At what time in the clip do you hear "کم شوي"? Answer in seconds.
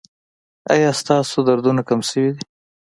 1.89-2.29